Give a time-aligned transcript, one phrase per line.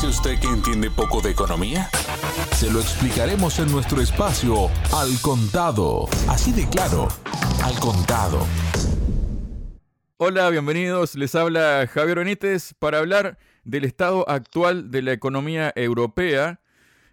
[0.00, 1.90] dice usted que entiende poco de economía?
[2.52, 6.08] Se lo explicaremos en nuestro espacio Al Contado.
[6.26, 7.08] Así de claro,
[7.62, 8.46] Al Contado.
[10.16, 11.16] Hola, bienvenidos.
[11.16, 16.60] Les habla Javier Benítez para hablar del estado actual de la economía europea,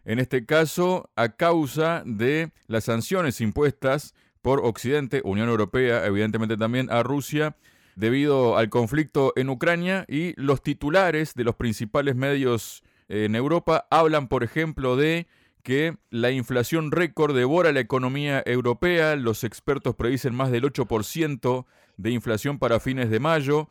[0.05, 6.89] en este caso a causa de las sanciones impuestas por Occidente, Unión Europea, evidentemente también
[6.89, 7.57] a Rusia,
[7.97, 14.27] debido al conflicto en Ucrania y los titulares de los principales medios en Europa hablan,
[14.27, 15.27] por ejemplo, de
[15.63, 21.65] que la inflación récord devora la economía europea, los expertos predicen más del 8%
[21.97, 23.67] de inflación para fines de mayo,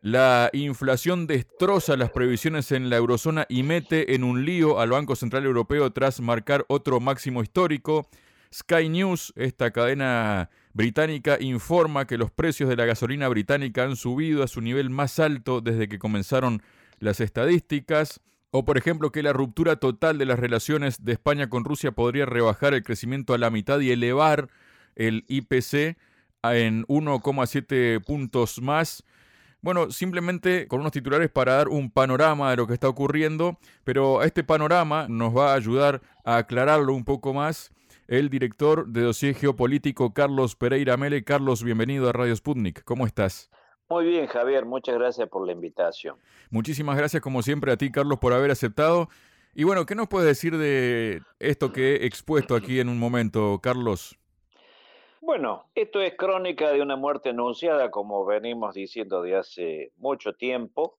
[0.00, 5.16] la inflación destroza las previsiones en la eurozona y mete en un lío al Banco
[5.16, 8.08] Central Europeo tras marcar otro máximo histórico.
[8.52, 14.44] Sky News, esta cadena británica, informa que los precios de la gasolina británica han subido
[14.44, 16.62] a su nivel más alto desde que comenzaron
[16.98, 18.20] las estadísticas.
[18.50, 22.26] O por ejemplo que la ruptura total de las relaciones de España con Rusia podría
[22.26, 24.48] rebajar el crecimiento a la mitad y elevar
[24.94, 25.96] el IPC
[26.42, 29.02] en 1,7 puntos más.
[29.62, 34.22] Bueno, simplemente con unos titulares para dar un panorama de lo que está ocurriendo, pero
[34.22, 37.72] este panorama nos va a ayudar a aclararlo un poco más
[38.08, 41.24] el director de dossier geopolítico Carlos Pereira Mele.
[41.24, 42.84] Carlos, bienvenido a Radio Sputnik.
[42.84, 43.50] ¿Cómo estás?
[43.88, 44.64] Muy bien, Javier.
[44.64, 46.16] Muchas gracias por la invitación.
[46.50, 49.08] Muchísimas gracias, como siempre, a ti, Carlos, por haber aceptado.
[49.54, 53.60] Y bueno, ¿qué nos puedes decir de esto que he expuesto aquí en un momento,
[53.62, 54.18] Carlos?
[55.20, 60.98] Bueno, esto es crónica de una muerte anunciada, como venimos diciendo de hace mucho tiempo,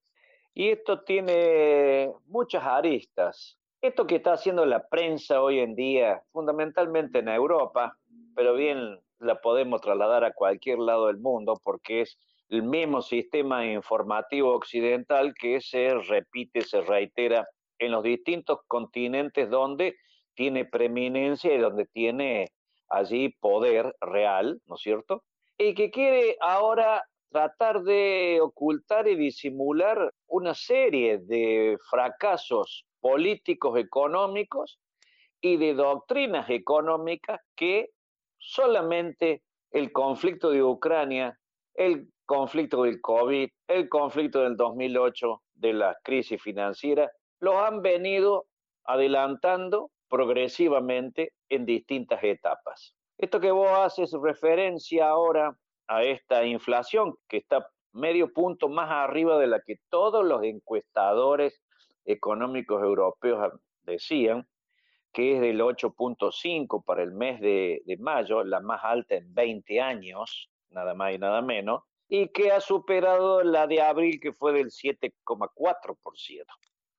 [0.54, 3.58] y esto tiene muchas aristas.
[3.80, 7.96] Esto que está haciendo la prensa hoy en día, fundamentalmente en Europa,
[8.34, 13.64] pero bien la podemos trasladar a cualquier lado del mundo porque es el mismo sistema
[13.66, 17.46] informativo occidental que se repite, se reitera
[17.78, 19.94] en los distintos continentes donde
[20.34, 22.48] tiene preeminencia y donde tiene
[22.88, 25.22] allí poder real, ¿no es cierto?
[25.56, 34.78] Y que quiere ahora tratar de ocultar y disimular una serie de fracasos políticos económicos
[35.40, 37.90] y de doctrinas económicas que
[38.38, 41.38] solamente el conflicto de Ucrania,
[41.74, 47.10] el conflicto del COVID, el conflicto del 2008, de la crisis financiera,
[47.40, 48.46] los han venido
[48.84, 52.94] adelantando progresivamente en distintas etapas.
[53.18, 55.56] Esto que vos haces referencia ahora
[55.88, 61.60] a esta inflación que está medio punto más arriba de la que todos los encuestadores
[62.08, 63.52] económicos europeos
[63.82, 64.48] decían,
[65.12, 69.80] que es del 8.5 para el mes de, de, mayo, la más alta en 20
[69.80, 74.52] años, nada más y nada menos, y que ha superado la de abril, que fue
[74.52, 76.44] del 7,4%.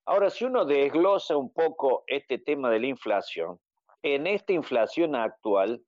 [0.05, 3.59] Ahora, si uno desglosa un poco este tema de la inflación,
[4.01, 5.81] en esta inflación actual,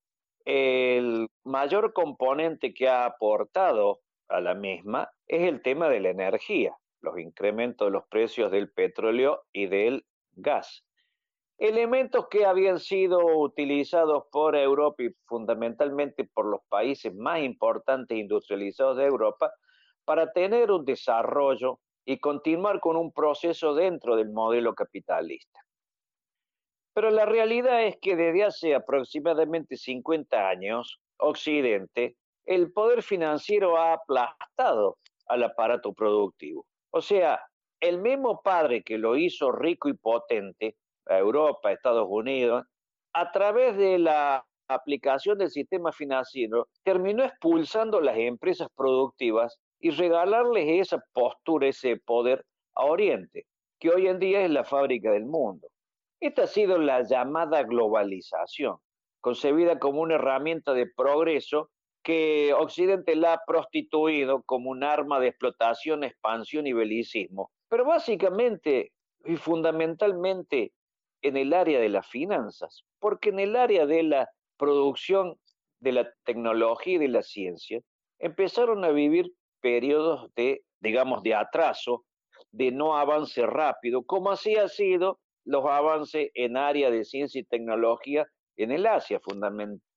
[0.45, 6.75] el mayor componente que ha aportado a la misma es el tema de la energía
[7.01, 10.84] los incrementos de los precios del petróleo y del gas.
[11.57, 18.97] Elementos que habían sido utilizados por Europa y fundamentalmente por los países más importantes industrializados
[18.97, 19.51] de Europa
[20.06, 25.59] para tener un desarrollo y continuar con un proceso dentro del modelo capitalista.
[26.94, 33.94] Pero la realidad es que desde hace aproximadamente 50 años, Occidente, el poder financiero ha
[33.94, 34.97] aplastado
[35.28, 36.66] al aparato productivo.
[36.91, 37.41] O sea,
[37.79, 40.75] el mismo padre que lo hizo rico y potente,
[41.07, 42.63] a Europa, Estados Unidos,
[43.13, 50.88] a través de la aplicación del sistema financiero, terminó expulsando las empresas productivas y regalarles
[50.88, 53.46] esa postura, ese poder a Oriente,
[53.79, 55.68] que hoy en día es la fábrica del mundo.
[56.19, 58.78] Esta ha sido la llamada globalización,
[59.22, 61.69] concebida como una herramienta de progreso
[62.03, 68.91] que Occidente la ha prostituido como un arma de explotación, expansión y belicismo, pero básicamente
[69.25, 70.73] y fundamentalmente
[71.22, 75.35] en el área de las finanzas, porque en el área de la producción
[75.79, 77.81] de la tecnología y de la ciencia
[78.20, 79.31] empezaron a vivir
[79.61, 82.05] periodos de, digamos, de atraso,
[82.52, 87.43] de no avance rápido, como así ha sido los avances en área de ciencia y
[87.43, 88.28] tecnología
[88.58, 89.20] en el Asia,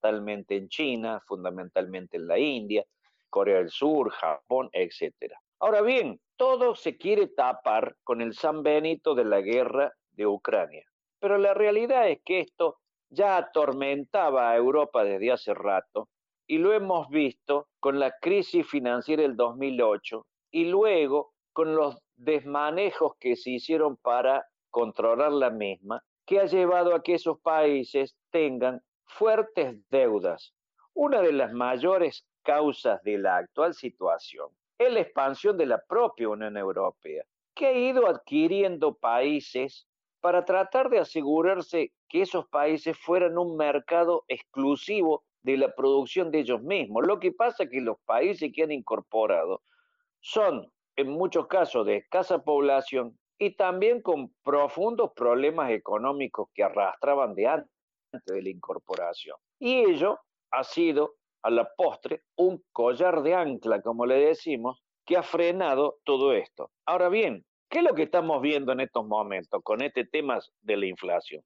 [0.04, 2.84] fundamentalmente en China, fundamentalmente en la India,
[3.30, 5.32] Corea del Sur, Japón, etc.
[5.60, 10.84] Ahora bien, todo se quiere tapar con el San Benito de la guerra de Ucrania,
[11.18, 12.76] pero la realidad es que esto
[13.08, 16.08] ya atormentaba a Europa desde hace rato
[16.46, 23.12] y lo hemos visto con la crisis financiera del 2008 y luego con los desmanejos
[23.18, 28.82] que se hicieron para controlar la misma, que ha llevado a que esos países tengan
[29.06, 30.54] fuertes deudas.
[30.94, 34.48] Una de las mayores causas de la actual situación
[34.78, 37.24] es la expansión de la propia Unión Europea,
[37.54, 39.86] que ha ido adquiriendo países
[40.20, 46.40] para tratar de asegurarse que esos países fueran un mercado exclusivo de la producción de
[46.40, 47.06] ellos mismos.
[47.06, 49.62] Lo que pasa es que los países que han incorporado
[50.20, 57.34] son en muchos casos de escasa población y también con profundos problemas económicos que arrastraban
[57.34, 57.73] de antes
[58.26, 59.36] de la incorporación.
[59.58, 60.18] Y ello
[60.50, 65.98] ha sido a la postre un collar de ancla, como le decimos, que ha frenado
[66.04, 66.70] todo esto.
[66.86, 70.76] Ahora bien, ¿qué es lo que estamos viendo en estos momentos con este tema de
[70.76, 71.42] la inflación?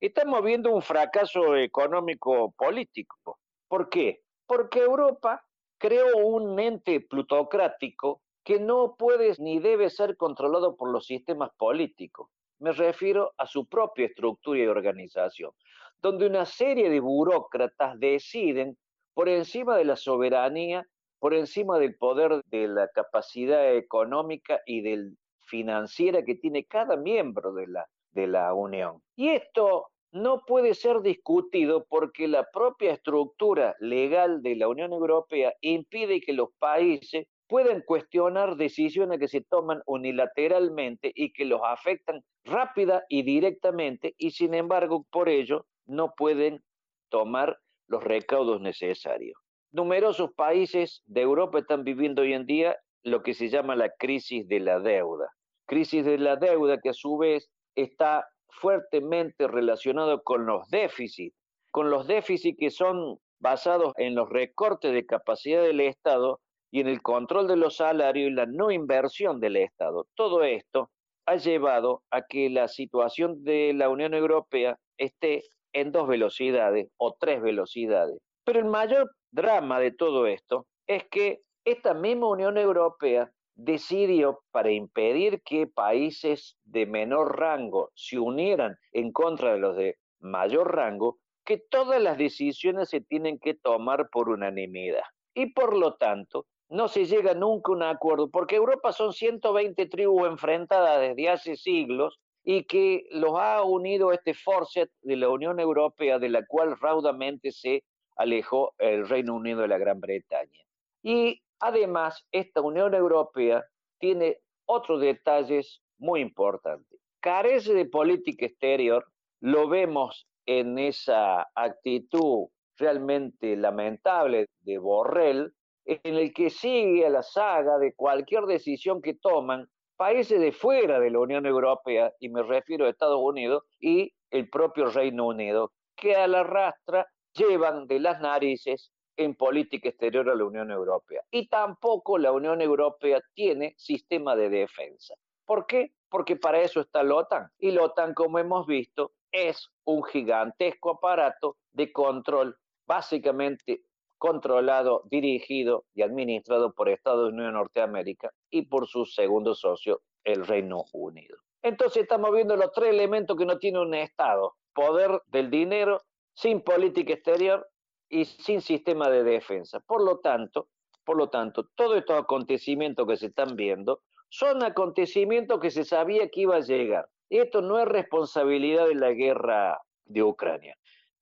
[0.00, 3.38] Estamos viendo un fracaso económico político.
[3.68, 4.20] ¿Por qué?
[4.46, 5.44] Porque Europa
[5.78, 12.30] creó un ente plutocrático que no puede ni debe ser controlado por los sistemas políticos.
[12.60, 15.52] Me refiero a su propia estructura y organización,
[16.00, 18.76] donde una serie de burócratas deciden
[19.14, 20.86] por encima de la soberanía,
[21.18, 25.16] por encima del poder de la capacidad económica y del
[25.48, 29.00] financiera que tiene cada miembro de la, de la Unión.
[29.16, 35.52] Y esto no puede ser discutido porque la propia estructura legal de la Unión Europea
[35.60, 42.22] impide que los países pueden cuestionar decisiones que se toman unilateralmente y que los afectan
[42.44, 46.62] rápida y directamente y sin embargo por ello no pueden
[47.10, 47.58] tomar
[47.88, 49.38] los recaudos necesarios.
[49.72, 54.46] Numerosos países de Europa están viviendo hoy en día lo que se llama la crisis
[54.48, 55.28] de la deuda.
[55.66, 61.36] Crisis de la deuda que a su vez está fuertemente relacionado con los déficits,
[61.70, 66.88] con los déficits que son basados en los recortes de capacidad del Estado y en
[66.88, 70.06] el control de los salarios y la no inversión del Estado.
[70.14, 70.90] Todo esto
[71.26, 75.42] ha llevado a que la situación de la Unión Europea esté
[75.80, 78.18] en dos velocidades o tres velocidades.
[78.44, 84.70] Pero el mayor drama de todo esto es que esta misma Unión Europea decidió para
[84.70, 91.18] impedir que países de menor rango se unieran en contra de los de mayor rango,
[91.44, 95.02] que todas las decisiones se tienen que tomar por unanimidad.
[95.34, 99.86] Y por lo tanto, no se llega nunca a un acuerdo, porque Europa son 120
[99.86, 105.60] tribus enfrentadas desde hace siglos y que los ha unido este forcet de la Unión
[105.60, 107.84] Europea, de la cual raudamente se
[108.16, 110.58] alejó el Reino Unido de la Gran Bretaña.
[111.02, 113.66] Y además, esta Unión Europea
[113.98, 116.98] tiene otros detalles muy importantes.
[117.20, 119.04] Carece de política exterior,
[119.40, 122.46] lo vemos en esa actitud
[122.78, 125.52] realmente lamentable de Borrell,
[125.84, 129.68] en el que sigue a la saga de cualquier decisión que toman
[129.98, 134.48] países de fuera de la Unión Europea, y me refiero a Estados Unidos y el
[134.48, 140.36] propio Reino Unido, que a la rastra llevan de las narices en política exterior a
[140.36, 141.22] la Unión Europea.
[141.32, 145.14] Y tampoco la Unión Europea tiene sistema de defensa.
[145.44, 145.92] ¿Por qué?
[146.08, 147.48] Porque para eso está la OTAN.
[147.58, 152.56] Y la OTAN, como hemos visto, es un gigantesco aparato de control
[152.86, 153.82] básicamente
[154.18, 160.46] controlado, dirigido y administrado por Estados Unidos de Norteamérica y por su segundo socio, el
[160.46, 161.36] Reino Unido.
[161.62, 164.54] Entonces estamos viendo los tres elementos que no tiene un Estado.
[164.74, 166.02] Poder del dinero,
[166.34, 167.68] sin política exterior
[168.08, 169.80] y sin sistema de defensa.
[169.80, 170.68] Por lo tanto,
[171.04, 176.28] por lo tanto, todos estos acontecimientos que se están viendo son acontecimientos que se sabía
[176.28, 177.08] que iba a llegar.
[177.28, 180.76] Y esto no es responsabilidad de la guerra de Ucrania.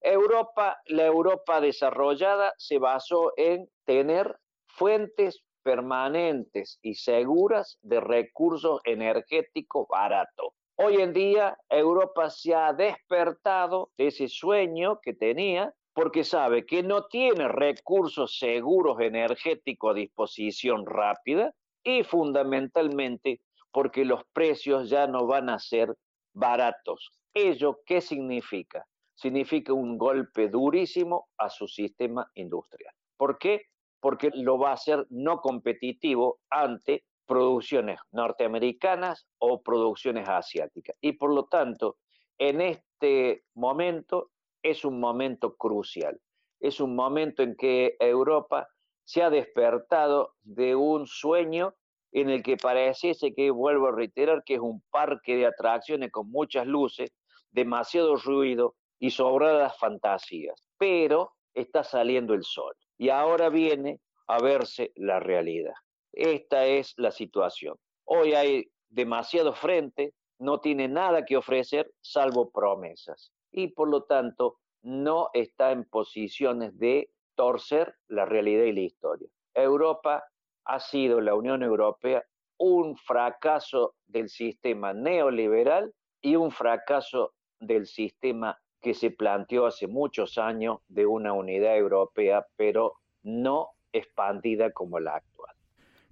[0.08, 9.88] Europa, la Europa desarrollada se basó en tener fuentes permanentes y seguras de recursos energéticos
[9.88, 10.50] baratos.
[10.76, 16.84] Hoy en día Europa se ha despertado de ese sueño que tenía porque sabe que
[16.84, 23.40] no tiene recursos seguros energéticos a disposición rápida y fundamentalmente
[23.72, 25.96] porque los precios ya no van a ser
[26.32, 27.10] baratos.
[27.34, 28.86] ¿Ello qué significa?
[29.16, 32.94] Significa un golpe durísimo a su sistema industrial.
[33.16, 33.62] ¿Por qué?
[33.98, 40.94] Porque lo va a hacer no competitivo ante producciones norteamericanas o producciones asiáticas.
[41.00, 41.96] Y por lo tanto,
[42.38, 44.30] en este momento
[44.62, 46.20] es un momento crucial.
[46.60, 48.68] Es un momento en que Europa
[49.04, 51.74] se ha despertado de un sueño
[52.12, 56.30] en el que pareciese que, vuelvo a reiterar, que es un parque de atracciones con
[56.30, 57.12] muchas luces,
[57.50, 64.92] demasiado ruido, y sobradas fantasías, pero está saliendo el sol y ahora viene a verse
[64.94, 65.74] la realidad.
[66.12, 67.76] Esta es la situación.
[68.04, 74.58] Hoy hay demasiado frente, no tiene nada que ofrecer salvo promesas y por lo tanto
[74.82, 79.28] no está en posiciones de torcer la realidad y la historia.
[79.54, 80.24] Europa
[80.64, 82.24] ha sido, la Unión Europea,
[82.58, 90.38] un fracaso del sistema neoliberal y un fracaso del sistema que se planteó hace muchos
[90.38, 92.92] años de una unidad europea, pero
[93.24, 95.52] no expandida como la actual.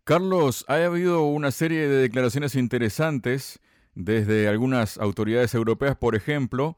[0.03, 3.61] Carlos, ha habido una serie de declaraciones interesantes
[3.95, 6.77] desde algunas autoridades europeas, por ejemplo,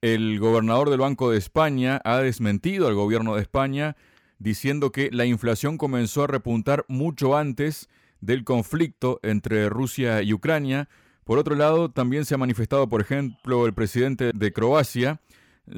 [0.00, 3.96] el gobernador del Banco de España ha desmentido al gobierno de España
[4.38, 7.88] diciendo que la inflación comenzó a repuntar mucho antes
[8.20, 10.88] del conflicto entre Rusia y Ucrania.
[11.24, 15.20] Por otro lado, también se ha manifestado, por ejemplo, el presidente de Croacia,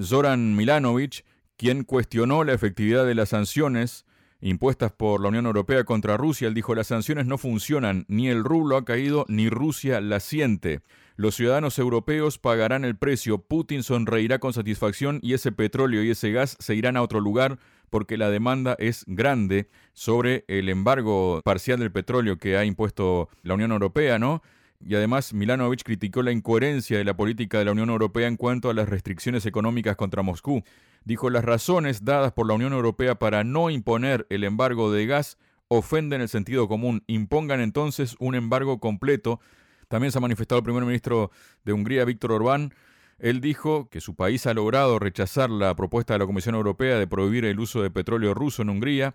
[0.02, 1.24] Zoran Milanovic,
[1.56, 4.06] quien cuestionó la efectividad de las sanciones
[4.40, 6.48] impuestas por la Unión Europea contra Rusia.
[6.48, 10.80] Él dijo, las sanciones no funcionan, ni el rublo ha caído, ni Rusia la siente.
[11.16, 16.32] Los ciudadanos europeos pagarán el precio, Putin sonreirá con satisfacción y ese petróleo y ese
[16.32, 17.58] gas se irán a otro lugar
[17.88, 23.54] porque la demanda es grande sobre el embargo parcial del petróleo que ha impuesto la
[23.54, 24.42] Unión Europea, ¿no?
[24.86, 28.68] Y además Milanovic criticó la incoherencia de la política de la Unión Europea en cuanto
[28.68, 30.62] a las restricciones económicas contra Moscú.
[31.04, 35.38] Dijo las razones dadas por la Unión Europea para no imponer el embargo de gas
[35.68, 37.02] ofenden el sentido común.
[37.06, 39.40] Impongan entonces un embargo completo.
[39.88, 41.30] También se ha manifestado el primer ministro
[41.64, 42.74] de Hungría, Víctor Orbán.
[43.18, 47.06] Él dijo que su país ha logrado rechazar la propuesta de la Comisión Europea de
[47.06, 49.14] prohibir el uso de petróleo ruso en Hungría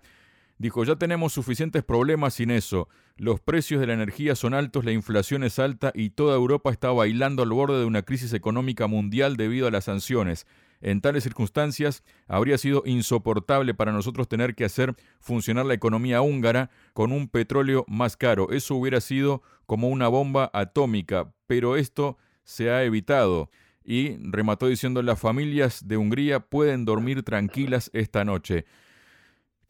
[0.60, 2.86] Dijo, ya tenemos suficientes problemas sin eso.
[3.16, 6.90] Los precios de la energía son altos, la inflación es alta y toda Europa está
[6.90, 10.46] bailando al borde de una crisis económica mundial debido a las sanciones.
[10.82, 16.68] En tales circunstancias, habría sido insoportable para nosotros tener que hacer funcionar la economía húngara
[16.92, 18.50] con un petróleo más caro.
[18.50, 23.48] Eso hubiera sido como una bomba atómica, pero esto se ha evitado.
[23.82, 28.66] Y remató diciendo, las familias de Hungría pueden dormir tranquilas esta noche.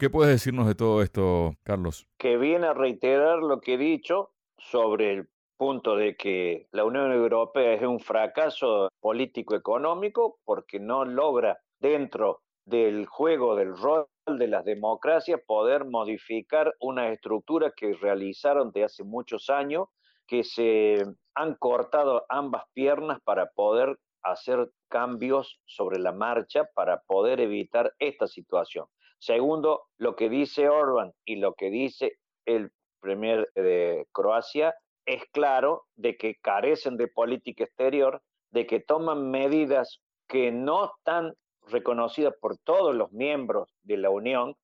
[0.01, 2.07] ¿Qué puedes decirnos de todo esto, Carlos?
[2.17, 7.11] Que viene a reiterar lo que he dicho sobre el punto de que la Unión
[7.11, 14.65] Europea es un fracaso político-económico porque no logra dentro del juego del rol de las
[14.65, 19.87] democracias poder modificar una estructura que realizaron de hace muchos años,
[20.25, 21.05] que se
[21.35, 28.25] han cortado ambas piernas para poder hacer cambios sobre la marcha para poder evitar esta
[28.25, 28.87] situación.
[29.21, 32.13] Segundo, lo que dice Orban y lo que dice
[32.47, 34.73] el premier de Croacia
[35.05, 41.33] es claro de que carecen de política exterior, de que toman medidas que no están
[41.67, 44.55] reconocidas por todos los miembros de la Unión,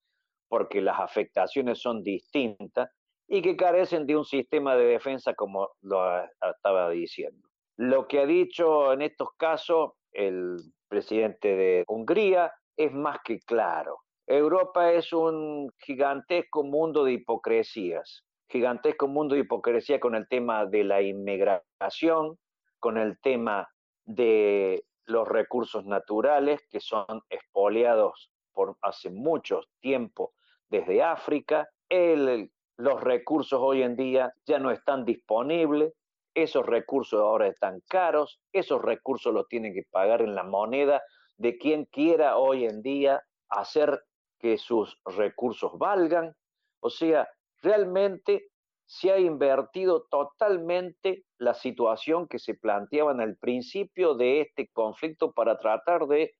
[0.49, 2.89] porque las afectaciones son distintas,
[3.27, 6.01] y que carecen de un sistema de defensa como lo
[6.41, 7.47] estaba diciendo.
[7.77, 13.99] Lo que ha dicho en estos casos el presidente de Hungría es más que claro.
[14.27, 20.83] Europa es un gigantesco mundo de hipocresías, gigantesco mundo de hipocresía con el tema de
[20.83, 22.37] la inmigración,
[22.79, 23.69] con el tema
[24.03, 30.33] de los recursos naturales que son expoliados por hace mucho tiempo
[30.67, 35.93] desde África, los recursos hoy en día ya no están disponibles,
[36.33, 41.01] esos recursos ahora están caros, esos recursos los tienen que pagar en la moneda
[41.37, 44.03] de quien quiera hoy en día hacer
[44.39, 46.33] que sus recursos valgan.
[46.79, 47.27] O sea,
[47.61, 48.47] realmente
[48.85, 55.33] se ha invertido totalmente la situación que se planteaba en el principio de este conflicto
[55.33, 56.35] para tratar de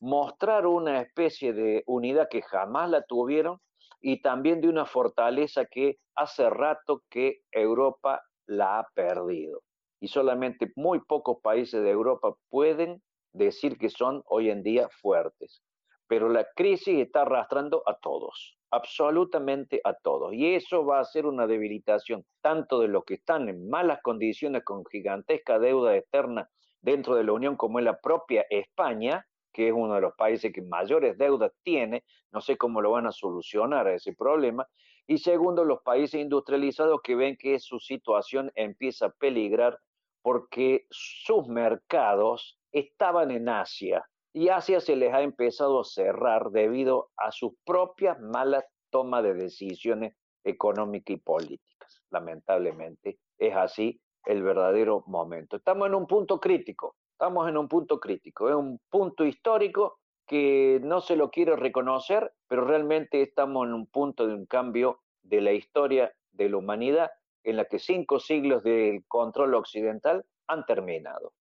[0.00, 3.58] mostrar una especie de unidad que jamás la tuvieron
[4.00, 9.60] y también de una fortaleza que hace rato que Europa la ha perdido.
[10.00, 13.02] Y solamente muy pocos países de Europa pueden
[13.34, 15.62] decir que son hoy en día fuertes
[16.10, 20.34] pero la crisis está arrastrando a todos, absolutamente a todos.
[20.34, 24.64] Y eso va a ser una debilitación tanto de los que están en malas condiciones
[24.64, 26.50] con gigantesca deuda externa
[26.80, 30.52] dentro de la Unión como es la propia España, que es uno de los países
[30.52, 32.02] que mayores deudas tiene,
[32.32, 34.66] no sé cómo lo van a solucionar a ese problema,
[35.06, 39.78] y segundo, los países industrializados que ven que su situación empieza a peligrar
[40.22, 47.10] porque sus mercados estaban en Asia, y Asia se les ha empezado a cerrar debido
[47.16, 52.02] a sus propias malas tomas de decisiones económicas y políticas.
[52.10, 55.56] Lamentablemente es así el verdadero momento.
[55.56, 60.80] Estamos en un punto crítico, estamos en un punto crítico, es un punto histórico que
[60.82, 65.40] no se lo quiere reconocer, pero realmente estamos en un punto de un cambio de
[65.40, 67.10] la historia de la humanidad
[67.42, 71.32] en la que cinco siglos del control occidental han terminado.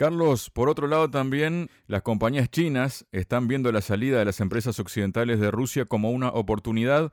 [0.00, 4.80] Carlos, por otro lado también las compañías chinas están viendo la salida de las empresas
[4.80, 7.12] occidentales de Rusia como una oportunidad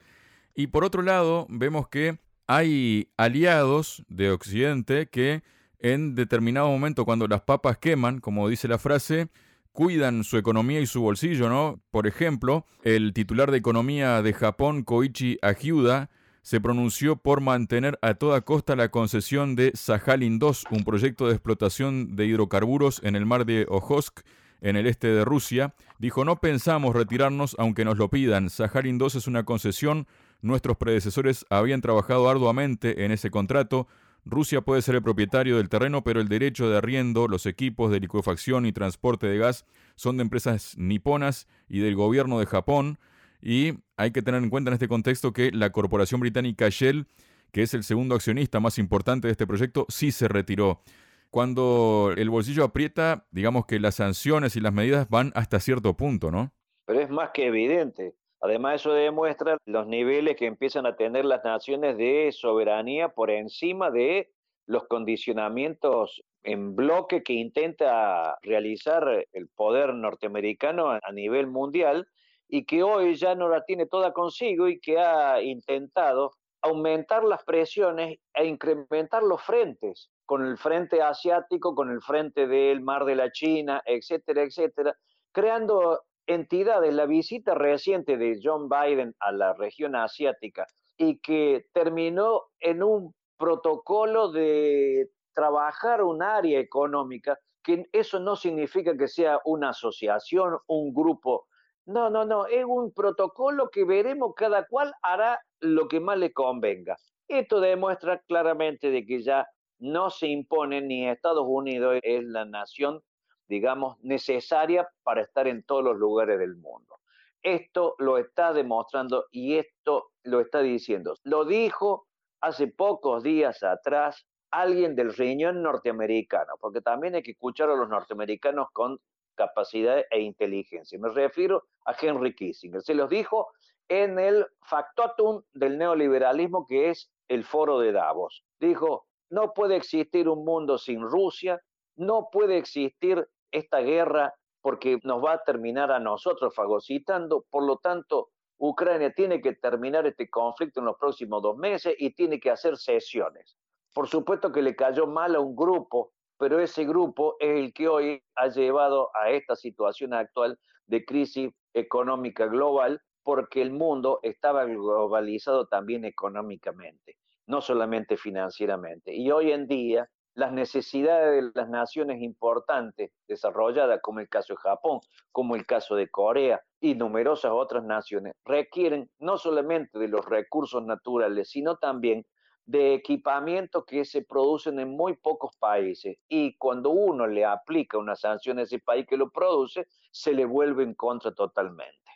[0.55, 5.43] y por otro lado vemos que hay aliados de Occidente que
[5.79, 9.27] en determinado momento cuando las papas queman, como dice la frase,
[9.73, 11.81] cuidan su economía y su bolsillo, ¿no?
[11.91, 16.09] Por ejemplo, el titular de economía de Japón, Koichi Agiuda,
[16.47, 21.33] se pronunció por mantener a toda costa la concesión de Sajalin 2, un proyecto de
[21.33, 24.21] explotación de hidrocarburos en el mar de Ojotsk,
[24.61, 25.75] en el este de Rusia.
[25.99, 28.49] Dijo, no pensamos retirarnos aunque nos lo pidan.
[28.49, 30.07] Sajalin 2 es una concesión.
[30.41, 33.89] Nuestros predecesores habían trabajado arduamente en ese contrato.
[34.23, 37.99] Rusia puede ser el propietario del terreno, pero el derecho de arriendo, los equipos de
[37.99, 39.65] licuefacción y transporte de gas
[39.97, 42.99] son de empresas niponas y del gobierno de Japón.
[43.41, 47.07] Y hay que tener en cuenta en este contexto que la corporación británica Shell,
[47.51, 50.81] que es el segundo accionista más importante de este proyecto, sí se retiró.
[51.29, 56.31] Cuando el bolsillo aprieta, digamos que las sanciones y las medidas van hasta cierto punto,
[56.31, 56.53] ¿no?
[56.85, 58.15] Pero es más que evidente.
[58.39, 63.91] Además, eso demuestra los niveles que empiezan a tener las naciones de soberanía por encima
[63.91, 64.31] de
[64.67, 72.07] los condicionamientos en bloque que intenta realizar el poder norteamericano a nivel mundial
[72.47, 77.43] y que hoy ya no la tiene toda consigo y que ha intentado aumentar las
[77.43, 83.15] presiones e incrementar los frentes, con el frente asiático, con el frente del Mar de
[83.15, 84.95] la China, etcétera, etcétera,
[85.31, 86.93] creando entidades.
[86.93, 90.65] La visita reciente de John Biden a la región asiática
[90.97, 98.97] y que terminó en un protocolo de trabajar un área económica, que eso no significa
[98.97, 101.46] que sea una asociación, un grupo
[101.87, 106.33] no, no, no, es un protocolo que veremos cada cual hará lo que más le
[106.33, 106.97] convenga.
[107.29, 109.47] Esto demuestra claramente de que ya
[109.79, 113.01] no se impone ni Estados Unidos es la nación,
[113.47, 116.99] digamos, necesaria para estar en todos los lugares del mundo.
[117.41, 121.15] Esto lo está demostrando y esto lo está diciendo.
[121.23, 122.07] Lo dijo
[122.41, 127.87] hace pocos días atrás alguien del riñón norteamericano, porque también hay que escuchar a los
[127.87, 128.99] norteamericanos con
[129.37, 130.99] capacidad e inteligencia.
[130.99, 132.81] Me refiero a Henry Kissinger.
[132.81, 133.47] Se los dijo
[133.87, 138.43] en el factotum del neoliberalismo que es el foro de Davos.
[138.59, 141.61] Dijo, no puede existir un mundo sin Rusia,
[141.95, 147.77] no puede existir esta guerra porque nos va a terminar a nosotros fagocitando, por lo
[147.77, 152.49] tanto, Ucrania tiene que terminar este conflicto en los próximos dos meses y tiene que
[152.49, 153.55] hacer sesiones.
[153.93, 157.87] Por supuesto que le cayó mal a un grupo pero ese grupo es el que
[157.87, 164.65] hoy ha llevado a esta situación actual de crisis económica global, porque el mundo estaba
[164.65, 169.13] globalizado también económicamente, no solamente financieramente.
[169.13, 174.57] Y hoy en día las necesidades de las naciones importantes desarrolladas, como el caso de
[174.57, 174.99] Japón,
[175.31, 180.85] como el caso de Corea y numerosas otras naciones, requieren no solamente de los recursos
[180.85, 182.23] naturales, sino también
[182.67, 188.15] de equipamiento que se producen en muy pocos países y cuando uno le aplica una
[188.15, 192.11] sanción a ese país que lo produce, se le vuelve en contra totalmente.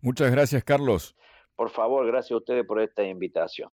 [0.00, 1.16] Muchas gracias, Carlos.
[1.56, 3.70] Por favor, gracias a ustedes por esta invitación.